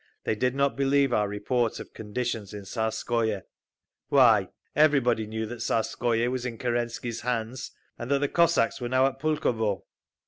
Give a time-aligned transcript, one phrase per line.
[0.23, 3.43] They did not believe our report of conditions in Tsarskoye.
[4.09, 9.05] Why, everybody knew that Tsarskoye was in Kerensky's hands, and that the Cossacks were now
[9.05, 9.83] at Pulkovo.